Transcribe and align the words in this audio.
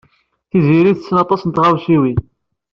Tiziri 0.49 0.93
tessen 0.93 1.17
aṭas 1.23 1.41
n 1.45 1.49
tɣawsiwin. 1.51 2.19